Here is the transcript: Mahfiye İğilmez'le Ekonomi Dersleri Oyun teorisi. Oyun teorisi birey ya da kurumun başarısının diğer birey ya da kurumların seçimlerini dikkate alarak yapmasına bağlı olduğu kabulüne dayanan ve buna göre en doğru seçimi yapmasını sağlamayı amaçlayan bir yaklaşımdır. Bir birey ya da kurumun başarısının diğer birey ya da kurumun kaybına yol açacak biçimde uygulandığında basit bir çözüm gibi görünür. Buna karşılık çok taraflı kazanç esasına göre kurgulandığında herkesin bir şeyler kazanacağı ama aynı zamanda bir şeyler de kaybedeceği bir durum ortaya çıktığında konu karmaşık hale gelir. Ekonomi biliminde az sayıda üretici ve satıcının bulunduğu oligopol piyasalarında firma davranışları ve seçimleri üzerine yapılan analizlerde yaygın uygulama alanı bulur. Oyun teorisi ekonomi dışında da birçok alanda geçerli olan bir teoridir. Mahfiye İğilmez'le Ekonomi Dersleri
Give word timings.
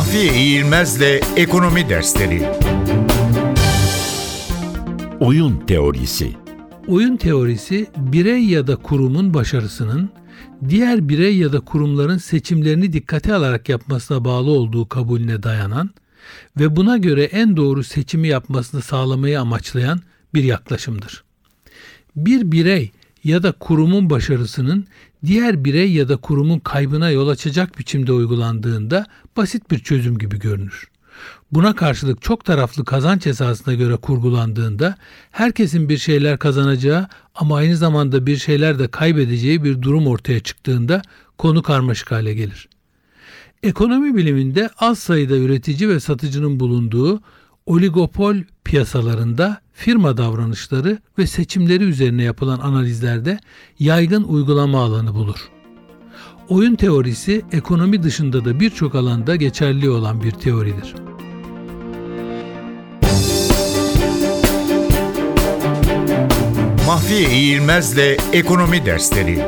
Mahfiye 0.00 0.34
İğilmez'le 0.34 1.20
Ekonomi 1.36 1.88
Dersleri 1.88 2.48
Oyun 5.20 5.66
teorisi. 5.66 6.36
Oyun 6.88 7.16
teorisi 7.16 7.86
birey 7.96 8.44
ya 8.44 8.66
da 8.66 8.76
kurumun 8.76 9.34
başarısının 9.34 10.10
diğer 10.68 11.08
birey 11.08 11.36
ya 11.36 11.52
da 11.52 11.60
kurumların 11.60 12.18
seçimlerini 12.18 12.92
dikkate 12.92 13.34
alarak 13.34 13.68
yapmasına 13.68 14.24
bağlı 14.24 14.50
olduğu 14.50 14.88
kabulüne 14.88 15.42
dayanan 15.42 15.90
ve 16.60 16.76
buna 16.76 16.96
göre 16.96 17.24
en 17.24 17.56
doğru 17.56 17.84
seçimi 17.84 18.28
yapmasını 18.28 18.82
sağlamayı 18.82 19.40
amaçlayan 19.40 20.00
bir 20.34 20.44
yaklaşımdır. 20.44 21.24
Bir 22.16 22.52
birey 22.52 22.92
ya 23.24 23.42
da 23.42 23.52
kurumun 23.52 24.10
başarısının 24.10 24.86
diğer 25.26 25.64
birey 25.64 25.92
ya 25.92 26.08
da 26.08 26.16
kurumun 26.16 26.58
kaybına 26.58 27.10
yol 27.10 27.28
açacak 27.28 27.78
biçimde 27.78 28.12
uygulandığında 28.12 29.06
basit 29.36 29.70
bir 29.70 29.78
çözüm 29.78 30.18
gibi 30.18 30.38
görünür. 30.38 30.90
Buna 31.52 31.74
karşılık 31.74 32.22
çok 32.22 32.44
taraflı 32.44 32.84
kazanç 32.84 33.26
esasına 33.26 33.74
göre 33.74 33.96
kurgulandığında 33.96 34.96
herkesin 35.30 35.88
bir 35.88 35.98
şeyler 35.98 36.38
kazanacağı 36.38 37.08
ama 37.34 37.56
aynı 37.56 37.76
zamanda 37.76 38.26
bir 38.26 38.36
şeyler 38.36 38.78
de 38.78 38.88
kaybedeceği 38.88 39.64
bir 39.64 39.82
durum 39.82 40.06
ortaya 40.06 40.40
çıktığında 40.40 41.02
konu 41.38 41.62
karmaşık 41.62 42.10
hale 42.10 42.34
gelir. 42.34 42.68
Ekonomi 43.62 44.16
biliminde 44.16 44.70
az 44.78 44.98
sayıda 44.98 45.36
üretici 45.36 45.88
ve 45.88 46.00
satıcının 46.00 46.60
bulunduğu 46.60 47.20
oligopol 47.66 48.36
piyasalarında 48.64 49.60
firma 49.80 50.16
davranışları 50.16 50.98
ve 51.18 51.26
seçimleri 51.26 51.84
üzerine 51.84 52.22
yapılan 52.22 52.58
analizlerde 52.58 53.38
yaygın 53.78 54.24
uygulama 54.24 54.82
alanı 54.82 55.14
bulur. 55.14 55.48
Oyun 56.48 56.74
teorisi 56.74 57.42
ekonomi 57.52 58.02
dışında 58.02 58.44
da 58.44 58.60
birçok 58.60 58.94
alanda 58.94 59.36
geçerli 59.36 59.90
olan 59.90 60.22
bir 60.22 60.30
teoridir. 60.30 60.94
Mahfiye 66.86 67.30
İğilmez'le 67.30 68.18
Ekonomi 68.32 68.86
Dersleri 68.86 69.38